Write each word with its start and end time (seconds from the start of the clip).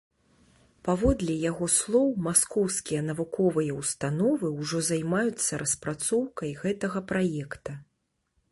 Паводле 0.87 1.33
яго 1.49 1.65
слоў, 1.73 2.07
маскоўскія 2.27 3.01
навуковыя 3.09 3.75
ўстановы 3.81 4.47
ўжо 4.59 4.81
займаюцца 4.89 5.61
распрацоўкай 5.63 6.55
гэтага 6.63 6.99
праекта. 7.13 7.71